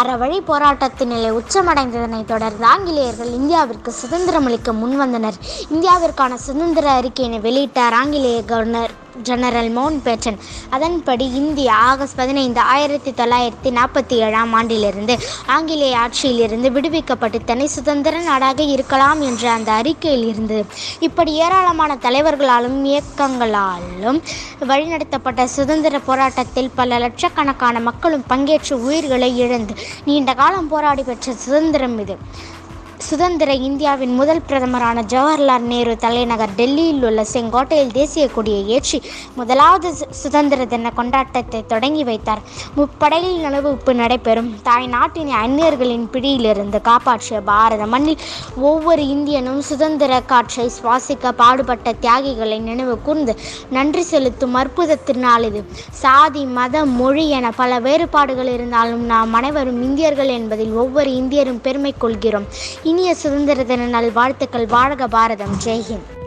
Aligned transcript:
அறவழி 0.00 0.40
போராட்டத்தின் 0.40 1.08
நிலை 1.08 1.32
உச்சமடைந்ததனைத் 1.32 2.26
தொடர்ந்து 2.26 2.64
ஆங்கிலேயர்கள் 2.66 3.32
இந்தியாவிற்கு 3.40 3.92
சுதந்திரமளிக்க 4.02 4.72
முன்வந்தனர். 4.82 5.38
இந்தியாவிற்கான 5.70 6.34
சுதந்திர 6.34 6.86
அறிக்கையினை 7.00 7.40
வெளியிட்டார் 7.48 7.96
ஆங்கிலேய 8.00 8.42
கவர்னர் 8.44 8.99
ஜெனரல் 9.22 9.70
மவுண்ட் 9.70 10.02
பேட்டன் 10.06 10.38
அதன்படி 10.70 11.26
இந்தியா 11.32 11.74
ஆகஸ்ட் 11.90 12.16
பதினைந்து 12.16 12.60
ஆயிரத்தி 12.60 13.10
தொள்ளாயிரத்தி 13.10 13.70
நாற்பத்தி 13.70 14.16
ஏழாம் 14.18 14.52
ஆண்டிலிருந்து 14.52 15.14
ஆங்கிலேய 15.46 15.98
ஆட்சியிலிருந்து 15.98 16.70
விடுவிக்கப்பட்டு 16.70 17.40
தனி 17.44 17.66
சுதந்திர 17.66 18.20
நாடாக 18.20 18.62
இருக்கலாம் 18.76 19.20
என்ற 19.20 19.44
அந்த 19.50 19.72
அறிக்கையில் 19.72 20.26
இருந்தது 20.26 20.64
இப்படி 21.00 21.34
ஏராளமான 21.34 21.96
தலைவர்களாலும் 21.96 22.78
இயக்கங்களாலும் 22.84 24.20
வழிநடத்தப்பட்ட 24.68 25.44
சுதந்திர 25.56 25.98
போராட்டத்தில் 26.00 26.70
பல 26.74 26.98
லட்சக்கணக்கான 26.98 27.80
மக்களும் 27.80 28.28
பங்கேற்று 28.28 28.74
உயிர்களை 28.86 29.30
இழந்து 29.36 29.74
நீண்ட 30.04 30.34
காலம் 30.34 30.68
போராடி 30.68 31.02
பெற்ற 31.02 31.32
சுதந்திரம் 31.44 31.98
இது. 31.98 32.16
சுதந்திர 33.10 33.52
இந்தியாவின் 33.66 34.12
முதல் 34.18 34.40
பிரதமரான 34.48 35.02
ஜவஹர்லால் 35.12 35.64
நேரு 35.70 35.94
தலைநகர் 36.02 36.52
டெல்லியில் 36.58 37.04
உள்ள 37.08 37.20
செங்கோட்டையில் 37.32 37.94
தேசிய 37.96 38.24
கொடியை 38.34 38.60
ஏற்றி 38.74 38.98
முதலாவது 39.38 39.88
சுதந்திர 40.20 40.66
தின 40.72 40.92
கொண்டாட்டத்தை 40.98 41.60
தொடங்கி 41.72 42.02
வைத்தார். 42.08 42.42
முப்படையில் 42.76 43.40
நிலவுப்பு 43.44 43.94
நடைபெறும். 44.00 44.50
தாய் 44.68 44.86
நாட்டினை 44.94 45.34
அந்நியர்களின் 45.40 46.04
பிடியிலிருந்து 46.12 46.80
காப்பாற்றிய 46.90 47.40
பாரத 47.50 47.88
மண்ணில் 47.94 48.22
ஒவ்வொரு 48.70 49.04
இந்தியனும் 49.14 49.60
சுதந்திர 49.70 50.20
காற்றை 50.32 50.66
சுவாசிக்க 50.76 51.32
பாடுபட்ட 51.42 51.94
தியாகிகளை 52.04 52.60
நினைவு 52.68 52.96
கூர்ந்து 53.08 53.34
நன்றி 53.78 54.04
செலுத்தும் 54.12 54.56
அற்புத 54.62 54.98
திருநாள் 55.08 55.48
இது. 55.50 55.62
சாதி 56.02 56.44
மதம் 56.60 56.94
மொழி 57.02 57.26
என 57.40 57.52
பல 57.60 57.80
வேறுபாடுகள் 57.88 58.52
இருந்தாலும் 58.56 59.04
நாம் 59.12 59.36
அனைவரும் 59.40 59.82
இந்தியர்கள் 59.88 60.32
என்பதில் 60.38 60.72
ஒவ்வொரு 60.84 61.12
இந்தியரும் 61.22 61.60
பெருமை 61.68 61.94
கொள்கிறோம். 62.06 62.48
இனிய 63.00 63.14
சுதந்திர 63.14 63.64
தின 63.64 63.86
நல் 63.86 64.12
வாழ்த்துக்கள் 64.12 64.66
வாழ்க 64.66 65.06
பாரதம். 65.08 65.54
ஜெய்ஹிந்த் 65.64 66.19